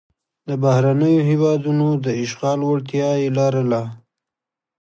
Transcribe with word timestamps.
د 0.47 0.49
بهرنیو 0.63 1.27
هېوادونو 1.29 1.87
د 2.05 2.07
اشغال 2.23 2.59
وړتیا 2.63 3.09
یې 3.21 3.29
لرله. 3.37 3.81